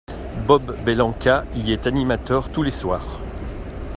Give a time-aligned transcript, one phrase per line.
[0.47, 3.19] Bob Bellanca y est animateur tous les soirs.